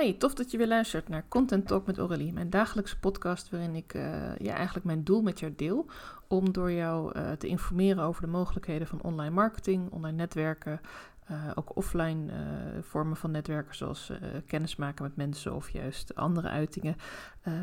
[0.00, 3.74] Hi, tof dat je weer luistert naar Content Talk met Aurélie, mijn dagelijkse podcast waarin
[3.74, 5.86] ik uh, ja, eigenlijk mijn doel met jou deel
[6.28, 10.80] om door jou uh, te informeren over de mogelijkheden van online marketing, online netwerken,
[11.30, 12.32] uh, ook offline
[12.80, 14.12] vormen van netwerken zoals
[14.46, 16.96] kennismaken met mensen of juist andere uitingen,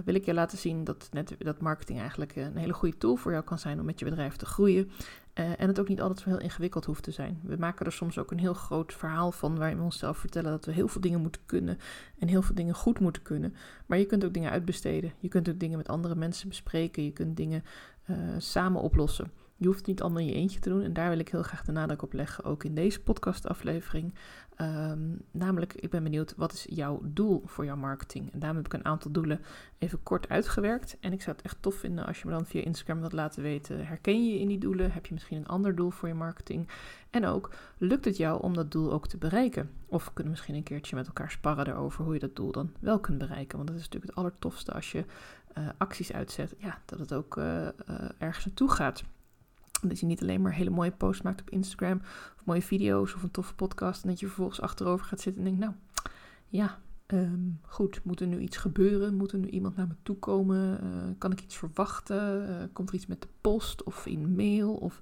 [0.06, 3.32] wil ik je laten zien dat, net, dat marketing eigenlijk een hele goede tool voor
[3.32, 4.92] jou kan zijn om met je bedrijf te groeien
[5.40, 7.40] uh, en het ook niet altijd zo heel ingewikkeld hoeft te zijn.
[7.44, 10.66] We maken er soms ook een heel groot verhaal van waarin we onszelf vertellen dat
[10.66, 11.78] we heel veel dingen moeten kunnen
[12.20, 13.56] en heel veel dingen goed moeten kunnen.
[13.86, 15.14] Maar je kunt ook dingen uitbesteden.
[15.20, 17.04] Je kunt ook dingen met andere mensen bespreken.
[17.04, 17.64] Je kunt dingen
[18.10, 19.32] uh, samen oplossen.
[19.64, 20.82] Je hoeft het niet allemaal in je eentje te doen.
[20.82, 24.14] En daar wil ik heel graag de nadruk op leggen, ook in deze podcastaflevering.
[24.62, 28.34] Um, namelijk, ik ben benieuwd, wat is jouw doel voor jouw marketing?
[28.34, 29.40] En daarom heb ik een aantal doelen
[29.78, 30.98] even kort uitgewerkt.
[31.00, 33.44] En ik zou het echt tof vinden als je me dan via Instagram wilt laten
[33.44, 33.86] weten.
[33.86, 34.92] Herken je in die doelen?
[34.92, 36.68] Heb je misschien een ander doel voor je marketing?
[37.10, 39.70] En ook, lukt het jou om dat doel ook te bereiken?
[39.86, 42.72] Of we kunnen misschien een keertje met elkaar sparren erover hoe je dat doel dan
[42.80, 43.58] wel kunt bereiken.
[43.58, 45.06] Want dat is natuurlijk het allertofste als je
[45.58, 46.56] uh, acties uitzet.
[46.58, 47.70] Ja, dat het ook uh, uh,
[48.18, 49.04] ergens naartoe gaat.
[49.90, 52.02] Dat je niet alleen maar hele mooie posts maakt op Instagram,
[52.36, 54.04] of mooie video's of een toffe podcast.
[54.04, 55.74] En dat je vervolgens achterover gaat zitten en denkt, nou
[56.48, 59.16] ja, um, goed, moet er nu iets gebeuren?
[59.16, 60.80] Moet er nu iemand naar me toe komen?
[60.84, 62.50] Uh, kan ik iets verwachten?
[62.50, 64.74] Uh, komt er iets met de post of in mail?
[64.74, 65.02] Of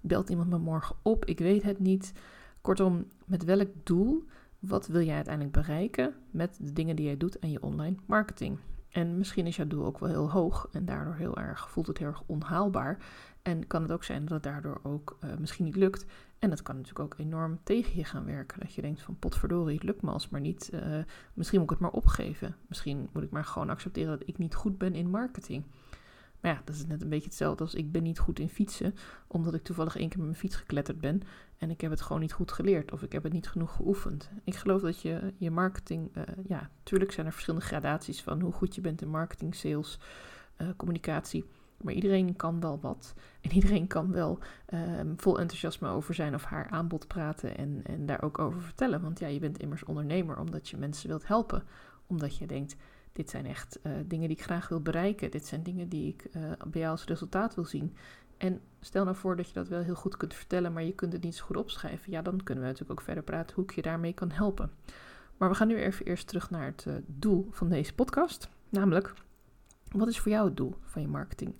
[0.00, 1.24] belt iemand me morgen op?
[1.24, 2.12] Ik weet het niet.
[2.60, 4.24] Kortom, met welk doel?
[4.58, 8.58] Wat wil jij uiteindelijk bereiken met de dingen die jij doet aan je online marketing?
[8.94, 11.98] En misschien is jouw doel ook wel heel hoog en daardoor heel erg, voelt het
[11.98, 12.98] heel erg onhaalbaar.
[13.42, 16.06] En kan het ook zijn dat het daardoor ook uh, misschien niet lukt.
[16.38, 18.60] En dat kan natuurlijk ook enorm tegen je gaan werken.
[18.60, 20.70] Dat je denkt van potverdorie, het lukt me alsmaar niet.
[20.74, 20.80] Uh,
[21.34, 22.56] misschien moet ik het maar opgeven.
[22.66, 25.64] Misschien moet ik maar gewoon accepteren dat ik niet goed ben in marketing.
[26.44, 28.94] Maar ja, dat is net een beetje hetzelfde als ik ben niet goed in fietsen,
[29.26, 31.22] omdat ik toevallig één keer met mijn fiets gekletterd ben
[31.58, 34.30] en ik heb het gewoon niet goed geleerd of ik heb het niet genoeg geoefend.
[34.44, 38.52] Ik geloof dat je je marketing, uh, ja, natuurlijk zijn er verschillende gradaties van hoe
[38.52, 39.98] goed je bent in marketing, sales,
[40.58, 41.44] uh, communicatie.
[41.80, 43.14] Maar iedereen kan wel wat.
[43.40, 44.38] En iedereen kan wel
[44.98, 49.00] um, vol enthousiasme over zijn of haar aanbod praten en, en daar ook over vertellen.
[49.00, 51.62] Want ja, je bent immers ondernemer omdat je mensen wilt helpen.
[52.06, 52.76] Omdat je denkt,
[53.14, 55.30] dit zijn echt uh, dingen die ik graag wil bereiken.
[55.30, 57.96] Dit zijn dingen die ik uh, bij jou als resultaat wil zien.
[58.36, 61.12] En stel nou voor dat je dat wel heel goed kunt vertellen, maar je kunt
[61.12, 62.12] het niet zo goed opschrijven.
[62.12, 64.70] Ja, dan kunnen we natuurlijk ook verder praten hoe ik je daarmee kan helpen.
[65.36, 68.48] Maar we gaan nu even eerst terug naar het uh, doel van deze podcast.
[68.68, 69.12] Namelijk,
[69.90, 71.54] wat is voor jou het doel van je marketing?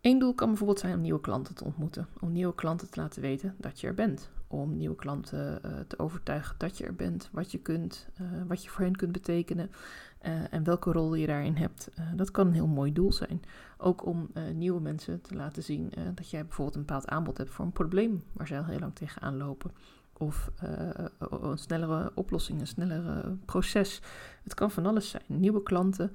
[0.00, 2.08] Eén doel kan bijvoorbeeld zijn om nieuwe klanten te ontmoeten.
[2.20, 4.30] Om nieuwe klanten te laten weten dat je er bent.
[4.48, 8.64] Om nieuwe klanten uh, te overtuigen dat je er bent, wat je kunt, uh, wat
[8.64, 9.70] je voor hen kunt betekenen
[10.26, 11.90] uh, en welke rol je daarin hebt.
[12.16, 13.42] dat kan een heel mooi doel zijn.
[13.78, 17.64] Ook om nieuwe mensen te laten zien dat jij bijvoorbeeld een bepaald aanbod hebt voor
[17.64, 19.70] een probleem waar zij al heel lang tegenaan lopen.
[20.12, 20.50] Of
[21.18, 24.02] een snellere oplossing, een snellere proces.
[24.42, 25.22] Het kan van alles zijn.
[25.26, 26.12] Nieuwe klanten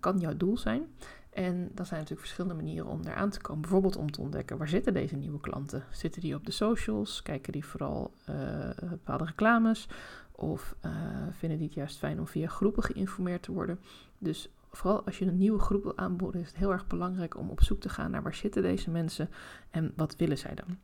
[0.00, 0.86] kan jouw doel zijn.
[1.32, 3.60] En dat zijn natuurlijk verschillende manieren om daar aan te komen.
[3.60, 5.84] Bijvoorbeeld om te ontdekken waar zitten deze nieuwe klanten.
[5.90, 7.22] Zitten die op de socials?
[7.22, 9.88] Kijken die vooral uh, bepaalde reclames?
[10.32, 10.92] Of uh,
[11.30, 13.80] vinden die het juist fijn om via groepen geïnformeerd te worden?
[14.18, 17.50] Dus vooral als je een nieuwe groep wil aanboden, is het heel erg belangrijk om
[17.50, 19.28] op zoek te gaan naar waar zitten deze mensen
[19.70, 20.78] en wat willen zij dan.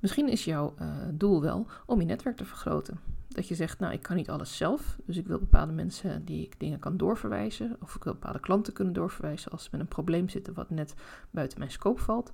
[0.00, 2.98] Misschien is jouw uh, doel wel om je netwerk te vergroten.
[3.34, 6.44] Dat je zegt, nou, ik kan niet alles zelf, dus ik wil bepaalde mensen die
[6.44, 9.88] ik dingen kan doorverwijzen, of ik wil bepaalde klanten kunnen doorverwijzen als ze met een
[9.88, 10.94] probleem zitten wat net
[11.30, 12.32] buiten mijn scope valt.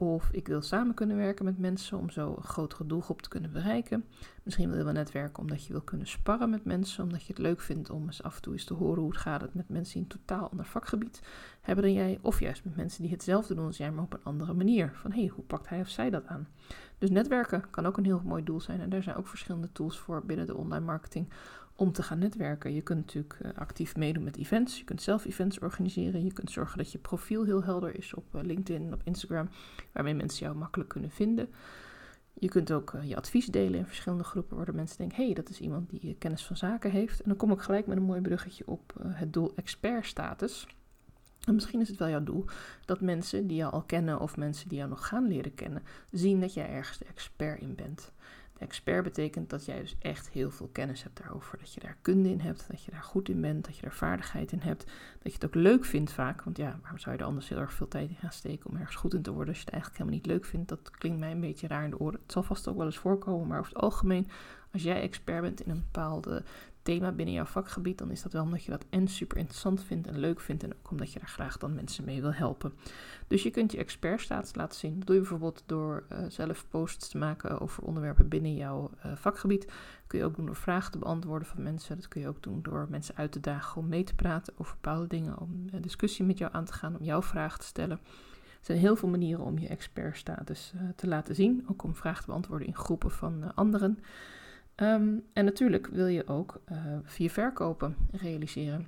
[0.00, 3.52] Of ik wil samen kunnen werken met mensen om zo een grotere doelgroep te kunnen
[3.52, 4.04] bereiken.
[4.42, 7.42] Misschien wil je wel netwerken omdat je wil kunnen sparren met mensen, omdat je het
[7.42, 9.92] leuk vindt om eens af en toe eens te horen hoe het gaat met mensen
[9.92, 11.22] die een totaal ander vakgebied
[11.60, 12.18] hebben dan jij.
[12.22, 14.90] Of juist met mensen die hetzelfde doen als jij, maar op een andere manier.
[14.94, 16.48] Van hé, hey, hoe pakt hij of zij dat aan?
[16.98, 18.80] Dus netwerken kan ook een heel mooi doel zijn.
[18.80, 21.28] En daar zijn ook verschillende tools voor binnen de online marketing
[21.78, 22.74] om te gaan netwerken.
[22.74, 24.78] Je kunt natuurlijk uh, actief meedoen met events.
[24.78, 26.24] Je kunt zelf events organiseren.
[26.24, 29.48] Je kunt zorgen dat je profiel heel helder is op uh, LinkedIn en op Instagram,
[29.92, 31.48] waarmee mensen jou makkelijk kunnen vinden.
[32.34, 35.34] Je kunt ook uh, je advies delen in verschillende groepen, waardoor mensen denken: hé, hey,
[35.34, 37.20] dat is iemand die kennis van zaken heeft.
[37.20, 40.66] En dan kom ik gelijk met een mooi bruggetje op het doel expertstatus.
[41.44, 42.44] En misschien is het wel jouw doel
[42.84, 46.40] dat mensen die jou al kennen of mensen die jou nog gaan leren kennen, zien
[46.40, 48.12] dat jij ergens de expert in bent.
[48.58, 51.58] Expert betekent dat jij dus echt heel veel kennis hebt daarover.
[51.58, 53.92] Dat je daar kunde in hebt, dat je daar goed in bent, dat je daar
[53.92, 54.84] vaardigheid in hebt.
[55.22, 56.42] Dat je het ook leuk vindt vaak.
[56.42, 58.76] Want ja, waarom zou je er anders heel erg veel tijd in gaan steken om
[58.76, 60.68] ergens goed in te worden als je het eigenlijk helemaal niet leuk vindt?
[60.68, 62.20] Dat klinkt mij een beetje raar in de oren.
[62.22, 64.28] Het zal vast ook wel eens voorkomen, maar over het algemeen,
[64.72, 66.42] Als jij expert bent in een bepaalde
[66.88, 70.06] thema binnen jouw vakgebied, dan is dat wel omdat je dat en super interessant vindt
[70.06, 72.72] en leuk vindt en ook omdat je daar graag dan mensen mee wil helpen.
[73.26, 74.98] Dus je kunt je expertstatus laten zien.
[74.98, 79.12] Dat doe je bijvoorbeeld door uh, zelf posts te maken over onderwerpen binnen jouw uh,
[79.16, 79.66] vakgebied.
[79.66, 81.96] Dat kun je ook doen door vragen te beantwoorden van mensen.
[81.96, 84.74] Dat kun je ook doen door mensen uit te dagen om mee te praten over
[84.80, 87.98] bepaalde dingen, om een discussie met jou aan te gaan, om jouw vragen te stellen.
[88.58, 92.20] Er zijn heel veel manieren om je expertstatus uh, te laten zien, ook om vragen
[92.20, 93.98] te beantwoorden in groepen van anderen.
[94.82, 98.86] Um, en natuurlijk wil je ook uh, via verkopen realiseren.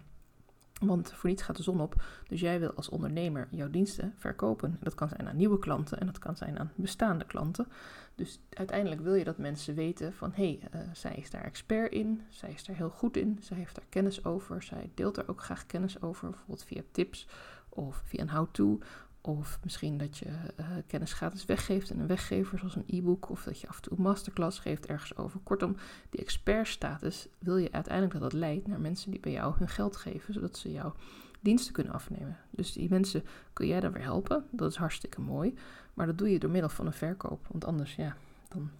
[0.80, 2.02] Want voor niets gaat de zon op.
[2.28, 4.78] Dus jij wil als ondernemer jouw diensten verkopen.
[4.80, 7.66] Dat kan zijn aan nieuwe klanten en dat kan zijn aan bestaande klanten.
[8.14, 11.92] Dus uiteindelijk wil je dat mensen weten van hé, hey, uh, zij is daar expert
[11.92, 15.28] in, zij is daar heel goed in, zij heeft daar kennis over, zij deelt er
[15.28, 17.26] ook graag kennis over, bijvoorbeeld via tips
[17.68, 18.78] of via een how-to
[19.20, 23.28] of misschien dat je uh, kennis gratis weggeeft in een weggever, zoals een e-book.
[23.28, 25.40] Of dat je af en toe een masterclass geeft ergens over.
[25.42, 25.76] Kortom,
[26.10, 29.96] die expertstatus wil je uiteindelijk dat dat leidt naar mensen die bij jou hun geld
[29.96, 30.94] geven, zodat ze jouw
[31.40, 32.36] diensten kunnen afnemen.
[32.50, 34.44] Dus die mensen kun jij dan weer helpen.
[34.50, 35.54] Dat is hartstikke mooi.
[35.94, 37.46] Maar dat doe je door middel van een verkoop.
[37.50, 38.16] Want anders, ja,
[38.48, 38.70] dan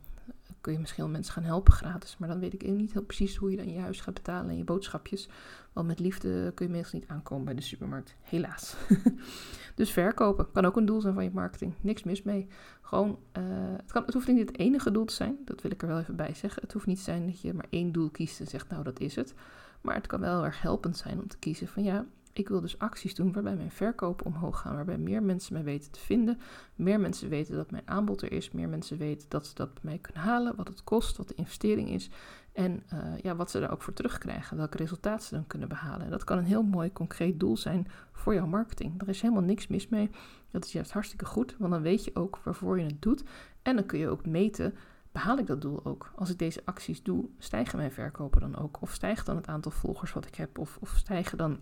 [0.61, 2.17] kun je misschien mensen gaan helpen gratis.
[2.19, 4.57] Maar dan weet ik niet heel precies hoe je dan je huis gaat betalen en
[4.57, 5.29] je boodschapjes.
[5.73, 8.17] Want met liefde kun je meestal niet aankomen bij de supermarkt.
[8.21, 8.77] Helaas.
[9.75, 11.75] dus verkopen kan ook een doel zijn van je marketing.
[11.81, 12.47] Niks mis mee.
[12.81, 13.45] Gewoon, uh,
[13.77, 15.39] het, kan, het hoeft niet het enige doel te zijn.
[15.45, 16.63] Dat wil ik er wel even bij zeggen.
[16.63, 19.01] Het hoeft niet te zijn dat je maar één doel kiest en zegt, nou dat
[19.01, 19.35] is het.
[19.81, 22.79] Maar het kan wel erg helpend zijn om te kiezen van ja, ik wil dus
[22.79, 26.41] acties doen waarbij mijn verkopen omhoog gaan, waarbij meer mensen mij weten te vinden,
[26.75, 29.83] meer mensen weten dat mijn aanbod er is, meer mensen weten dat ze dat bij
[29.83, 32.11] mij kunnen halen, wat het kost, wat de investering is
[32.53, 36.05] en uh, ja, wat ze daar ook voor terugkrijgen, welke resultaten ze dan kunnen behalen.
[36.05, 39.01] En dat kan een heel mooi concreet doel zijn voor jouw marketing.
[39.01, 40.11] Er is helemaal niks mis mee.
[40.51, 43.25] Dat is juist hartstikke goed, want dan weet je ook waarvoor je het doet
[43.63, 44.75] en dan kun je ook meten
[45.13, 46.13] behaal ik dat doel ook?
[46.15, 48.83] Als ik deze acties doe, stijgen mijn verkopen dan ook?
[48.83, 50.59] Of stijgt dan het aantal volgers wat ik heb?
[50.59, 51.59] Of, of stijgen dan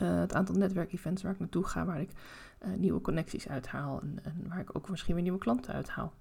[0.00, 2.10] uh, het aantal netwerkevents waar ik naartoe ga, waar ik
[2.66, 6.12] uh, nieuwe connecties uithaal en, en, waar ik ook misschien weer nieuwe klanten uithaal.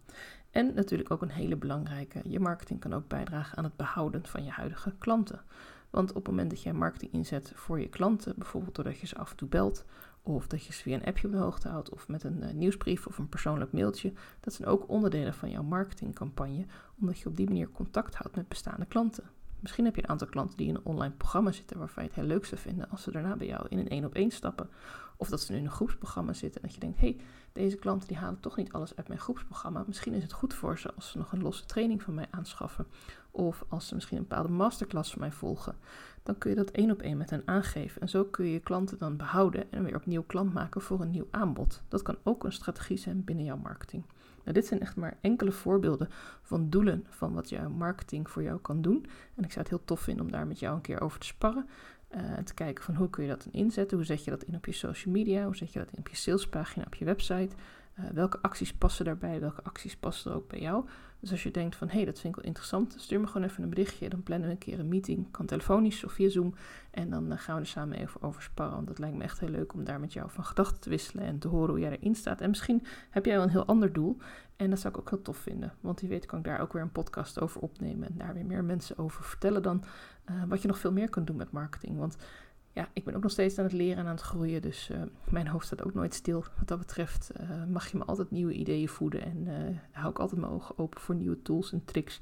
[0.51, 4.44] En natuurlijk ook een hele belangrijke, je marketing kan ook bijdragen aan het behouden van
[4.44, 5.41] je huidige klanten.
[5.89, 9.18] Want op het moment dat jij marketing inzet voor je klanten, bijvoorbeeld doordat je ze
[9.18, 9.85] af en toe belt,
[10.24, 12.51] of dat je ze via een appje op de hoogte houdt, of met een uh,
[12.51, 16.65] nieuwsbrief of een persoonlijk mailtje, dat zijn ook onderdelen van jouw marketingcampagne,
[17.00, 19.24] omdat je op die manier contact houdt met bestaande klanten.
[19.61, 22.17] Misschien heb je een aantal klanten die in een online programma zitten waarvan je het
[22.17, 24.69] heel leuk zou vinden als ze daarna bij jou in een één op één stappen.
[25.17, 27.75] Of dat ze nu in een groepsprogramma zitten en dat je denkt, hé, hey, deze
[27.75, 29.83] klanten die halen toch niet alles uit mijn groepsprogramma.
[29.87, 32.87] Misschien is het goed voor ze als ze nog een losse training van mij aanschaffen.
[33.31, 35.75] Of als ze misschien een bepaalde masterclass van mij volgen.
[36.23, 38.01] Dan kun je dat één op één met hen aangeven.
[38.01, 41.12] En zo kun je je klanten dan behouden en weer opnieuw klant maken voor een
[41.12, 41.81] nieuw aanbod.
[41.88, 44.03] Dat kan ook een strategie zijn binnen jouw marketing.
[44.44, 46.09] Nou, dit zijn echt maar enkele voorbeelden
[46.41, 49.06] van doelen van wat jouw marketing voor jou kan doen.
[49.35, 51.25] En ik zou het heel tof vinden om daar met jou een keer over te
[51.25, 51.69] sparren.
[52.15, 54.65] Uh, te kijken van hoe kun je dat inzetten, hoe zet je dat in op
[54.65, 57.56] je social media, hoe zet je dat in op je salespagina, op je website.
[58.01, 60.86] Uh, welke acties passen daarbij, welke acties passen er ook bij jou.
[61.19, 63.48] Dus als je denkt van, hé, hey, dat vind ik wel interessant, stuur me gewoon
[63.48, 64.09] even een berichtje.
[64.09, 66.53] Dan plannen we een keer een meeting, kan telefonisch of via Zoom.
[66.92, 68.75] En dan uh, gaan we er samen even over sparren.
[68.75, 71.25] Want dat lijkt me echt heel leuk om daar met jou van gedachten te wisselen
[71.25, 72.42] en te horen hoe jij erin staat.
[72.42, 74.18] En misschien heb jij wel een heel ander doel.
[74.56, 75.74] En dat zou ik ook heel tof vinden.
[75.80, 78.07] Want wie weet kan ik daar ook weer een podcast over opnemen.
[78.07, 79.83] En daar weer meer mensen over vertellen dan
[80.30, 81.98] uh, wat je nog veel meer kunt doen met marketing.
[81.98, 82.18] Want
[82.73, 84.62] ja, ik ben ook nog steeds aan het leren en aan het groeien.
[84.62, 86.44] Dus uh, mijn hoofd staat ook nooit stil.
[86.57, 89.21] Wat dat betreft uh, mag je me altijd nieuwe ideeën voeden.
[89.21, 92.19] En uh, hou ik altijd mijn ogen open voor nieuwe tools en tricks.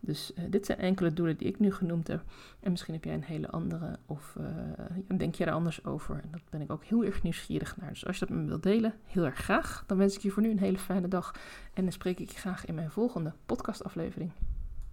[0.00, 2.22] Dus dit zijn enkele doelen die ik nu genoemd heb.
[2.60, 3.98] En misschien heb jij een hele andere.
[4.06, 4.36] Of
[5.16, 6.14] denk je er anders over.
[6.14, 7.88] En dat ben ik ook heel erg nieuwsgierig naar.
[7.88, 9.84] Dus als je dat met me wilt delen, heel erg graag.
[9.86, 11.34] Dan wens ik je voor nu een hele fijne dag.
[11.74, 14.32] En dan spreek ik je graag in mijn volgende podcastaflevering.